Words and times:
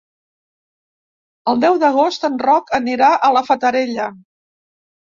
El 1.53 1.61
deu 1.65 1.77
d'agost 1.85 2.27
en 2.31 2.41
Roc 2.47 2.75
anirà 2.81 3.13
a 3.15 3.33
la 3.39 3.47
Fatarella. 3.53 4.13